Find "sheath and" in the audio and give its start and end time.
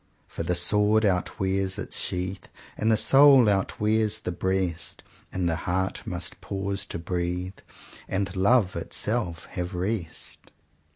1.99-2.91